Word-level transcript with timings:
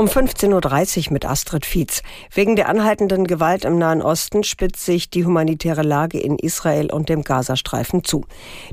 Um 0.00 0.06
15.30 0.06 1.08
Uhr 1.08 1.12
mit 1.12 1.26
Astrid 1.26 1.66
Fietz. 1.66 2.02
Wegen 2.32 2.56
der 2.56 2.70
anhaltenden 2.70 3.26
Gewalt 3.26 3.66
im 3.66 3.76
Nahen 3.76 4.00
Osten 4.00 4.44
spitzt 4.44 4.86
sich 4.86 5.10
die 5.10 5.26
humanitäre 5.26 5.82
Lage 5.82 6.18
in 6.18 6.38
Israel 6.38 6.90
und 6.90 7.10
dem 7.10 7.22
Gazastreifen 7.22 8.02
zu. 8.02 8.24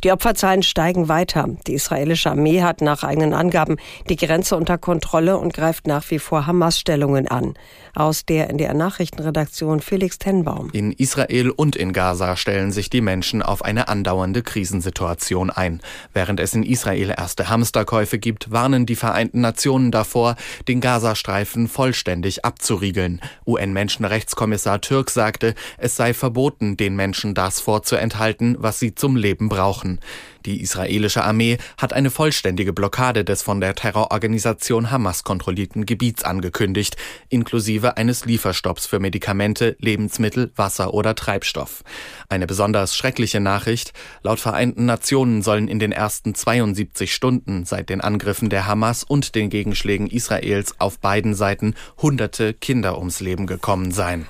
Die 0.06 0.14
Opferzahlen 0.14 0.64
steigen 0.64 1.10
weiter. 1.10 1.50
Die 1.68 1.74
israelische 1.74 2.32
Armee 2.32 2.62
hat 2.62 2.80
nach 2.80 3.04
eigenen 3.04 3.34
Angaben 3.34 3.76
die 4.08 4.16
Grenze 4.16 4.56
unter 4.56 4.78
Kontrolle 4.78 5.38
und 5.38 5.54
greift 5.54 5.86
nach 5.86 6.10
wie 6.12 6.20
vor 6.20 6.48
Hamas-Stellungen 6.48 7.28
an. 7.28 7.56
Aus 7.94 8.26
der 8.26 8.50
NDR 8.50 8.74
Nachrichtenredaktion 8.74 9.82
Felix 9.82 10.20
Tenbaum. 10.20 10.70
In 10.72 10.94
Israel 10.94 11.50
und 11.50 11.76
in 11.76 11.92
Gaza 11.92 12.38
stellen 12.38 12.72
sich 12.72 12.90
die 12.90 13.02
Menschen 13.02 13.42
auf 13.42 13.66
eine 13.66 13.90
andauernde 13.90 14.44
Krisensituation 14.44 15.50
ein. 15.50 15.82
Während 16.14 16.40
es 16.40 16.54
in 16.54 16.64
Israel 16.64 17.14
erste 17.18 17.50
Hamsterkäufe 17.50 18.18
gibt, 18.18 18.50
warnen 18.50 18.86
die 18.86 18.96
Vereinten 18.96 19.42
Nationen 19.42 19.92
davor, 19.92 20.38
den 20.70 20.80
Gaza 20.80 21.17
Gazastreifen 21.18 21.68
vollständig 21.68 22.46
abzuriegeln. 22.46 23.22
UN-Menschenrechtskommissar 23.48 24.82
Türk 24.82 25.10
sagte, 25.10 25.56
es 25.78 25.96
sei 25.96 26.14
verboten, 26.14 26.78
den 26.78 26.96
Menschen 26.96 27.34
das 27.34 27.60
vorzuenthalten, 27.60 28.56
was 28.60 28.80
sie 28.80 28.94
zum 28.94 29.16
Leben 29.16 29.50
brauchen. 29.50 30.00
Die 30.48 30.62
israelische 30.62 31.26
Armee 31.26 31.58
hat 31.78 31.92
eine 31.92 32.10
vollständige 32.10 32.72
Blockade 32.72 33.26
des 33.26 33.42
von 33.42 33.60
der 33.60 33.76
Terrororganisation 33.76 34.92
Hamas 34.92 35.26
kontrollierten 35.26 35.86
Gebiets 35.86 36.24
angekündigt, 36.24 36.96
inklusive 37.28 37.98
eines 37.98 38.24
Lieferstopps 38.24 38.86
für 38.86 39.02
Medikamente, 39.02 39.76
Lebensmittel, 39.80 40.54
Wasser 40.56 40.94
oder 40.94 41.16
Treibstoff. 41.16 41.84
Eine 42.30 42.48
besonders 42.48 42.96
schreckliche 42.96 43.42
Nachricht. 43.42 43.92
Laut 44.24 44.40
Vereinten 44.40 44.86
Nationen 44.86 45.42
sollen 45.42 45.68
in 45.68 45.80
den 45.80 45.92
ersten 45.92 46.34
72 46.34 47.14
Stunden 47.14 47.66
seit 47.66 47.90
den 47.90 48.00
Angriffen 48.00 48.50
der 48.50 48.68
Hamas 48.68 49.04
und 49.04 49.36
den 49.36 49.50
Gegenschlägen 49.50 50.08
Israels 50.08 50.76
auf 50.80 51.00
beiden 51.00 51.36
Seiten 51.36 51.76
hunderte 52.02 52.54
Kinder 52.54 52.98
ums 52.98 53.20
Leben 53.20 53.48
gekommen 53.48 53.92
sein. 53.92 54.28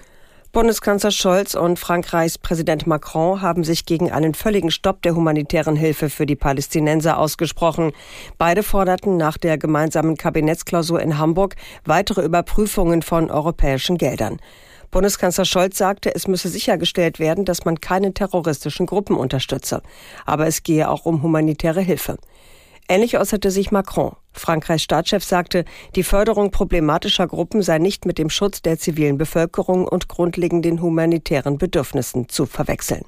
Bundeskanzler 0.54 1.12
Scholz 1.12 1.56
und 1.56 1.78
Frankreichs 1.78 2.38
Präsident 2.38 2.88
Macron 2.88 3.42
haben 3.42 3.64
sich 3.64 3.86
gegen 3.86 4.12
einen 4.12 4.34
völligen 4.34 4.72
Stopp 4.72 5.02
der 5.02 5.14
humanitären 5.14 5.76
Hilfe 5.76 6.10
für 6.10 6.26
die 6.26 6.38
Palästinenser 6.38 7.18
ausgesprochen. 7.18 7.92
Beide 8.38 8.64
forderten 8.64 9.18
nach 9.18 9.38
der 9.38 9.58
gemeinsamen 9.58 10.16
Kabinettsklausur 10.16 11.02
in 11.02 11.18
Hamburg 11.18 11.56
weitere 11.86 12.24
Überprüfungen 12.24 13.02
von 13.02 13.30
europäischen 13.30 13.98
Geldern. 13.98 14.40
Bundeskanzler 14.90 15.46
Scholz 15.46 15.78
sagte, 15.78 16.16
es 16.16 16.28
müsse 16.28 16.48
sichergestellt 16.48 17.20
werden, 17.20 17.44
dass 17.44 17.66
man 17.66 17.82
keine 17.82 18.14
terroristischen 18.14 18.86
Gruppen 18.86 19.18
unterstütze. 19.18 19.82
Aber 20.26 20.48
es 20.48 20.64
gehe 20.64 20.90
auch 20.90 21.06
um 21.06 21.22
humanitäre 21.22 21.82
Hilfe. 21.82 22.18
Ähnlich 22.90 23.18
äußerte 23.18 23.52
sich 23.52 23.72
Macron. 23.72 24.16
Frankreichs 24.32 24.84
Staatschef 24.84 25.24
sagte, 25.24 25.66
die 25.96 26.04
Förderung 26.04 26.52
problematischer 26.52 27.28
Gruppen 27.28 27.62
sei 27.62 27.80
nicht 27.80 28.06
mit 28.06 28.18
dem 28.18 28.30
Schutz 28.30 28.62
der 28.62 28.78
zivilen 28.78 29.18
Bevölkerung 29.18 29.88
und 29.88 30.08
grundlegenden 30.08 30.82
humanitären 30.82 31.58
Bedürfnissen 31.58 32.30
zu 32.30 32.46
verwechseln. 32.46 33.04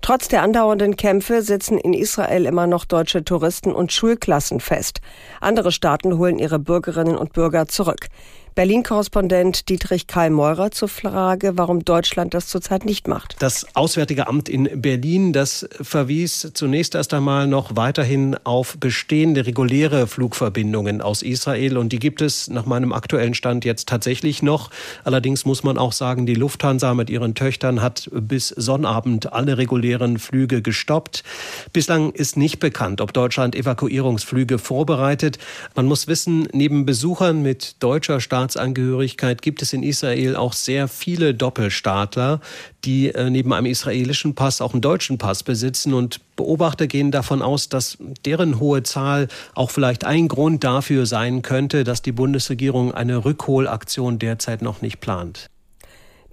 Trotz 0.00 0.28
der 0.28 0.42
andauernden 0.42 0.96
Kämpfe 0.96 1.40
sitzen 1.40 1.78
in 1.78 1.94
Israel 1.94 2.44
immer 2.44 2.66
noch 2.66 2.84
deutsche 2.84 3.24
Touristen 3.24 3.72
und 3.72 3.90
Schulklassen 3.90 4.60
fest. 4.60 5.00
Andere 5.40 5.72
Staaten 5.72 6.18
holen 6.18 6.38
ihre 6.38 6.58
Bürgerinnen 6.58 7.16
und 7.16 7.32
Bürger 7.32 7.68
zurück. 7.68 8.08
Berlin-Korrespondent 8.54 9.68
Dietrich 9.68 10.06
Karl 10.06 10.30
Meurer 10.30 10.70
zur 10.70 10.88
Frage, 10.88 11.58
warum 11.58 11.84
Deutschland 11.84 12.34
das 12.34 12.46
zurzeit 12.46 12.84
nicht 12.84 13.08
macht. 13.08 13.34
Das 13.40 13.66
Auswärtige 13.74 14.28
Amt 14.28 14.48
in 14.48 14.80
Berlin, 14.80 15.32
das 15.32 15.68
verwies 15.80 16.52
zunächst 16.54 16.94
erst 16.94 17.14
einmal 17.14 17.48
noch 17.48 17.74
weiterhin 17.74 18.36
auf 18.44 18.76
bestehende 18.78 19.44
reguläre 19.44 20.06
Flugverbindungen 20.06 21.00
aus 21.00 21.22
Israel 21.22 21.76
und 21.76 21.88
die 21.88 21.98
gibt 21.98 22.22
es 22.22 22.48
nach 22.48 22.64
meinem 22.64 22.92
aktuellen 22.92 23.34
Stand 23.34 23.64
jetzt 23.64 23.88
tatsächlich 23.88 24.40
noch. 24.40 24.70
Allerdings 25.02 25.44
muss 25.44 25.64
man 25.64 25.76
auch 25.76 25.92
sagen, 25.92 26.24
die 26.24 26.36
Lufthansa 26.36 26.94
mit 26.94 27.10
ihren 27.10 27.34
Töchtern 27.34 27.82
hat 27.82 28.08
bis 28.12 28.50
Sonnabend 28.50 29.32
alle 29.32 29.58
regulären 29.58 30.16
Flüge 30.18 30.62
gestoppt. 30.62 31.24
Bislang 31.72 32.12
ist 32.12 32.36
nicht 32.36 32.60
bekannt, 32.60 33.00
ob 33.00 33.12
Deutschland 33.12 33.56
Evakuierungsflüge 33.56 34.60
vorbereitet. 34.60 35.38
Man 35.74 35.86
muss 35.86 36.06
wissen, 36.06 36.46
neben 36.52 36.86
Besuchern 36.86 37.42
mit 37.42 37.82
deutscher 37.82 38.20
Staat 38.20 38.43
Staatsangehörigkeit 38.44 39.40
gibt 39.40 39.62
es 39.62 39.72
in 39.72 39.82
Israel 39.82 40.36
auch 40.36 40.52
sehr 40.52 40.86
viele 40.88 41.34
Doppelstaatler, 41.34 42.40
die 42.84 43.08
äh, 43.08 43.30
neben 43.30 43.52
einem 43.52 43.66
israelischen 43.66 44.34
Pass 44.34 44.60
auch 44.60 44.72
einen 44.72 44.82
deutschen 44.82 45.16
Pass 45.16 45.42
besitzen. 45.42 45.94
Und 45.94 46.20
Beobachter 46.36 46.86
gehen 46.86 47.10
davon 47.10 47.40
aus, 47.40 47.68
dass 47.68 47.96
deren 48.24 48.60
hohe 48.60 48.82
Zahl 48.82 49.28
auch 49.54 49.70
vielleicht 49.70 50.04
ein 50.04 50.28
Grund 50.28 50.62
dafür 50.62 51.06
sein 51.06 51.42
könnte, 51.42 51.84
dass 51.84 52.02
die 52.02 52.12
Bundesregierung 52.12 52.92
eine 52.92 53.24
Rückholaktion 53.24 54.18
derzeit 54.18 54.60
noch 54.60 54.82
nicht 54.82 55.00
plant. 55.00 55.48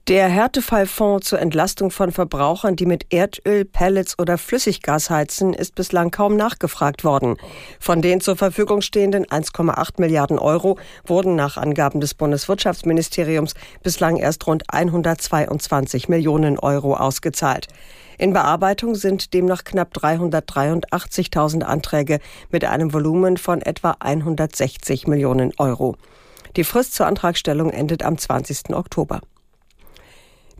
Der 0.07 0.27
Härtefallfonds 0.27 1.29
zur 1.29 1.39
Entlastung 1.39 1.91
von 1.91 2.11
Verbrauchern, 2.11 2.75
die 2.75 2.87
mit 2.87 3.13
Erdöl, 3.13 3.65
Pellets 3.65 4.17
oder 4.17 4.39
Flüssiggas 4.39 5.11
heizen, 5.11 5.53
ist 5.53 5.75
bislang 5.75 6.09
kaum 6.09 6.35
nachgefragt 6.35 7.03
worden. 7.03 7.37
Von 7.79 8.01
den 8.01 8.19
zur 8.19 8.35
Verfügung 8.35 8.81
stehenden 8.81 9.27
1,8 9.27 10.01
Milliarden 10.01 10.39
Euro 10.39 10.79
wurden 11.05 11.35
nach 11.35 11.57
Angaben 11.57 12.01
des 12.01 12.15
Bundeswirtschaftsministeriums 12.15 13.53
bislang 13.83 14.17
erst 14.17 14.47
rund 14.47 14.63
122 14.69 16.09
Millionen 16.09 16.57
Euro 16.57 16.95
ausgezahlt. 16.95 17.67
In 18.17 18.33
Bearbeitung 18.33 18.95
sind 18.95 19.35
demnach 19.35 19.63
knapp 19.63 19.95
383.000 19.95 21.61
Anträge 21.61 22.19
mit 22.49 22.65
einem 22.65 22.91
Volumen 22.91 23.37
von 23.37 23.61
etwa 23.61 23.95
160 23.99 25.05
Millionen 25.05 25.53
Euro. 25.59 25.95
Die 26.55 26.63
Frist 26.63 26.95
zur 26.95 27.05
Antragstellung 27.05 27.69
endet 27.69 28.03
am 28.03 28.17
20. 28.17 28.71
Oktober. 28.71 29.21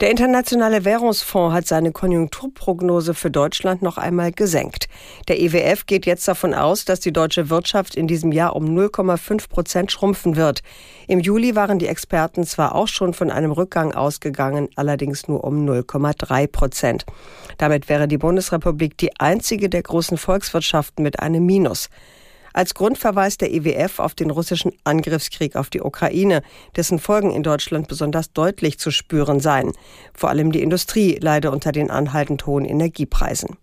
Der 0.01 0.09
Internationale 0.09 0.83
Währungsfonds 0.83 1.53
hat 1.53 1.67
seine 1.67 1.91
Konjunkturprognose 1.91 3.13
für 3.13 3.29
Deutschland 3.29 3.83
noch 3.83 3.99
einmal 3.99 4.31
gesenkt. 4.31 4.87
Der 5.27 5.39
IWF 5.39 5.85
geht 5.85 6.07
jetzt 6.07 6.27
davon 6.27 6.55
aus, 6.55 6.85
dass 6.85 7.01
die 7.01 7.13
deutsche 7.13 7.51
Wirtschaft 7.51 7.93
in 7.93 8.07
diesem 8.07 8.31
Jahr 8.31 8.55
um 8.55 8.65
0,5 8.65 9.47
Prozent 9.47 9.91
schrumpfen 9.91 10.35
wird. 10.37 10.63
Im 11.07 11.19
Juli 11.19 11.55
waren 11.55 11.77
die 11.77 11.85
Experten 11.85 12.45
zwar 12.45 12.73
auch 12.73 12.87
schon 12.87 13.13
von 13.13 13.29
einem 13.29 13.51
Rückgang 13.51 13.93
ausgegangen, 13.93 14.69
allerdings 14.75 15.27
nur 15.27 15.43
um 15.43 15.69
0,3 15.69 16.47
Prozent. 16.47 17.05
Damit 17.59 17.87
wäre 17.87 18.07
die 18.07 18.17
Bundesrepublik 18.17 18.97
die 18.97 19.19
einzige 19.19 19.69
der 19.69 19.83
großen 19.83 20.17
Volkswirtschaften 20.17 21.03
mit 21.03 21.19
einem 21.19 21.45
Minus. 21.45 21.89
Als 22.53 22.73
Grund 22.73 22.97
verweist 22.97 23.41
der 23.41 23.53
IWF 23.53 23.99
auf 23.99 24.13
den 24.13 24.29
russischen 24.29 24.73
Angriffskrieg 24.83 25.55
auf 25.55 25.69
die 25.69 25.81
Ukraine, 25.81 26.41
dessen 26.75 26.99
Folgen 26.99 27.31
in 27.31 27.43
Deutschland 27.43 27.87
besonders 27.87 28.33
deutlich 28.33 28.79
zu 28.79 28.91
spüren 28.91 29.39
seien. 29.39 29.71
Vor 30.13 30.29
allem 30.29 30.51
die 30.51 30.61
Industrie 30.61 31.17
leide 31.21 31.51
unter 31.51 31.71
den 31.71 31.89
anhaltend 31.89 32.45
hohen 32.45 32.65
Energiepreisen. 32.65 33.57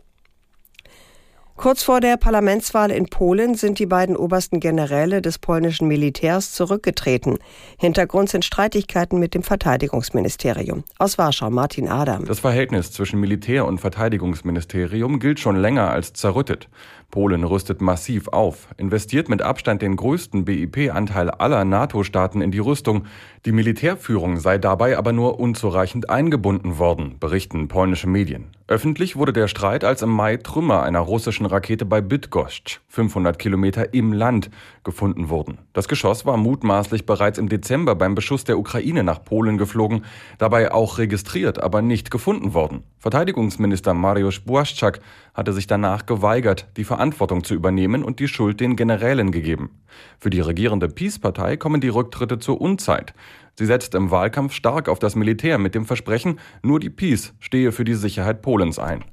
Kurz 1.59 1.83
vor 1.83 1.99
der 1.99 2.17
Parlamentswahl 2.17 2.93
in 2.93 3.07
Polen 3.07 3.57
sind 3.57 3.81
die 3.81 3.87
beiden 3.87 4.17
obersten 4.17 4.61
Generäle 4.61 5.21
des 5.21 5.41
polnischen 5.41 5.89
Militärs 5.89 6.53
zurückgetreten. 6.53 7.39
Hintergrund 7.81 8.29
sind 8.29 8.45
Streitigkeiten 8.45 9.19
mit 9.19 9.35
dem 9.35 9.43
Verteidigungsministerium. 9.43 10.85
Aus 11.01 11.19
Warschau, 11.19 11.51
Martin 11.51 11.89
Adam. 11.89 12.27
Das 12.27 12.39
Verhältnis 12.39 12.93
zwischen 12.93 13.19
Militär 13.19 13.67
und 13.67 13.81
Verteidigungsministerium 13.81 15.19
gilt 15.19 15.41
schon 15.41 15.57
länger 15.57 15.91
als 15.91 16.13
zerrüttet. 16.13 16.69
Polen 17.11 17.43
rüstet 17.43 17.81
massiv 17.81 18.29
auf, 18.29 18.69
investiert 18.77 19.31
mit 19.31 19.41
Abstand 19.41 19.81
den 19.81 19.97
größten 19.97 20.45
BIP-Anteil 20.45 21.31
aller 21.31 21.65
NATO-Staaten 21.65 22.43
in 22.43 22.51
die 22.51 22.59
Rüstung. 22.59 23.07
Die 23.47 23.53
Militärführung 23.53 24.37
sei 24.37 24.59
dabei 24.59 24.99
aber 24.99 25.15
nur 25.15 25.41
unzureichend 25.41 26.11
eingebunden 26.11 26.77
worden, 26.77 27.17
berichten 27.19 27.67
polnische 27.67 28.09
Medien. 28.09 28.51
Öffentlich 28.67 29.17
wurde 29.17 29.33
der 29.33 29.49
Streit, 29.49 29.85
als 29.85 30.03
im 30.03 30.11
Mai 30.11 30.37
Trümmer 30.37 30.83
einer 30.83 31.01
russischen 31.01 31.47
Rakete 31.47 31.87
bei 31.87 32.03
Bydgoszcz, 32.03 32.81
500 32.89 33.39
Kilometer 33.39 33.95
im 33.95 34.13
Land, 34.13 34.51
gefunden 34.85 35.31
wurden. 35.31 35.57
Das 35.73 35.89
Geschoss 35.89 36.27
war 36.27 36.37
mutmaßlich 36.37 37.07
bereits 37.07 37.39
im 37.39 37.49
Dezember 37.49 37.95
beim 37.95 38.15
Beschuss 38.15 38.45
der 38.45 38.59
Ukraine 38.59 39.03
nach 39.03 39.25
Polen 39.25 39.57
geflogen, 39.57 40.05
dabei 40.37 40.71
auch 40.71 40.99
registriert, 40.99 41.63
aber 41.63 41.81
nicht 41.81 42.11
gefunden 42.11 42.53
worden. 42.53 42.83
Verteidigungsminister 42.99 43.95
Mariusz 43.95 44.41
Błaszczak 44.41 45.01
hatte 45.39 45.53
sich 45.53 45.69
danach 45.69 46.05
geweigert, 46.05 46.67
die 46.77 46.83
Verantwortung 46.83 47.45
zu 47.45 47.55
übernehmen 47.55 48.03
und 48.03 48.19
die 48.19 48.27
Schuld 48.27 48.59
den 48.59 48.75
Generälen 48.75 49.31
gegeben. 49.31 49.71
Für 50.19 50.31
die 50.31 50.41
regierende 50.41 50.89
Peace-Partei 50.89 51.57
kommen 51.57 51.81
die 51.81 51.89
Rücktritte 51.89 52.41
zur 52.41 52.61
Unzeit. 52.61 53.15
Sie 53.55 53.65
setzt 53.65 53.95
im 53.95 54.11
Wahlkampf 54.11 54.53
stark 54.53 54.89
auf 54.89 54.99
das 54.99 55.15
Militär 55.15 55.59
mit 55.59 55.77
dem 55.77 55.87
Versprechen, 55.87 56.41
nur 56.65 56.81
die 56.81 56.91
Peace 56.91 57.35
stehe 57.39 57.71
für 57.71 57.85
die 57.85 57.95
Sicherheit 57.95 58.43
Polens 58.43 58.81
ein. 58.81 59.05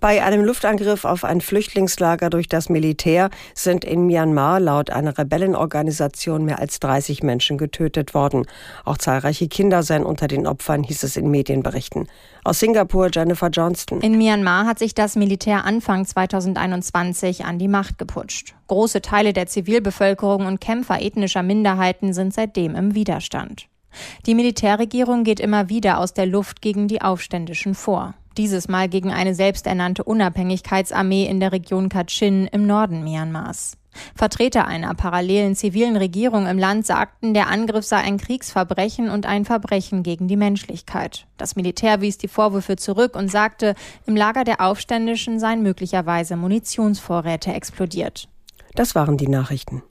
Bei 0.00 0.22
einem 0.22 0.44
Luftangriff 0.44 1.04
auf 1.04 1.24
ein 1.24 1.40
Flüchtlingslager 1.40 2.30
durch 2.30 2.48
das 2.48 2.68
Militär 2.68 3.30
sind 3.52 3.84
in 3.84 4.06
Myanmar 4.06 4.60
laut 4.60 4.90
einer 4.90 5.18
Rebellenorganisation 5.18 6.44
mehr 6.44 6.60
als 6.60 6.78
30 6.78 7.24
Menschen 7.24 7.58
getötet 7.58 8.14
worden. 8.14 8.46
Auch 8.84 8.96
zahlreiche 8.96 9.48
Kinder 9.48 9.82
seien 9.82 10.04
unter 10.04 10.28
den 10.28 10.46
Opfern, 10.46 10.84
hieß 10.84 11.02
es 11.02 11.16
in 11.16 11.28
Medienberichten. 11.32 12.06
Aus 12.44 12.60
Singapur 12.60 13.08
Jennifer 13.12 13.48
Johnston. 13.48 14.00
In 14.00 14.16
Myanmar 14.16 14.66
hat 14.66 14.78
sich 14.78 14.94
das 14.94 15.16
Militär 15.16 15.64
Anfang 15.64 16.06
2021 16.06 17.44
an 17.44 17.58
die 17.58 17.66
Macht 17.66 17.98
geputscht. 17.98 18.54
Große 18.68 19.02
Teile 19.02 19.32
der 19.32 19.48
Zivilbevölkerung 19.48 20.46
und 20.46 20.60
Kämpfer 20.60 21.02
ethnischer 21.02 21.42
Minderheiten 21.42 22.12
sind 22.12 22.32
seitdem 22.32 22.76
im 22.76 22.94
Widerstand. 22.94 23.66
Die 24.26 24.36
Militärregierung 24.36 25.24
geht 25.24 25.40
immer 25.40 25.68
wieder 25.68 25.98
aus 25.98 26.14
der 26.14 26.26
Luft 26.26 26.62
gegen 26.62 26.86
die 26.86 27.02
Aufständischen 27.02 27.74
vor 27.74 28.14
dieses 28.38 28.68
Mal 28.68 28.88
gegen 28.88 29.12
eine 29.12 29.34
selbsternannte 29.34 30.04
Unabhängigkeitsarmee 30.04 31.26
in 31.26 31.40
der 31.40 31.52
Region 31.52 31.88
Kachin 31.88 32.46
im 32.46 32.66
Norden 32.66 33.04
Myanmars. 33.04 33.76
Vertreter 34.14 34.66
einer 34.66 34.94
parallelen 34.94 35.56
zivilen 35.56 35.96
Regierung 35.96 36.46
im 36.46 36.58
Land 36.58 36.86
sagten, 36.86 37.34
der 37.34 37.48
Angriff 37.48 37.84
sei 37.84 37.98
ein 37.98 38.18
Kriegsverbrechen 38.18 39.10
und 39.10 39.26
ein 39.26 39.44
Verbrechen 39.44 40.02
gegen 40.02 40.28
die 40.28 40.36
Menschlichkeit. 40.36 41.26
Das 41.36 41.56
Militär 41.56 42.00
wies 42.00 42.18
die 42.18 42.28
Vorwürfe 42.28 42.76
zurück 42.76 43.16
und 43.16 43.30
sagte, 43.30 43.74
im 44.06 44.16
Lager 44.16 44.44
der 44.44 44.60
Aufständischen 44.60 45.40
seien 45.40 45.62
möglicherweise 45.62 46.36
Munitionsvorräte 46.36 47.52
explodiert. 47.52 48.28
Das 48.74 48.94
waren 48.94 49.16
die 49.16 49.28
Nachrichten. 49.28 49.82